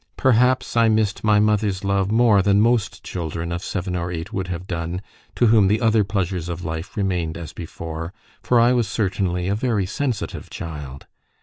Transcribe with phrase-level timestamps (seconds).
[0.17, 4.47] Perhaps I missed my mother's love more than most children of seven or eight would
[4.47, 5.03] have done,
[5.35, 8.11] to whom the other pleasures of life remained as before;
[8.41, 11.05] for I was certainly a very sensitive child.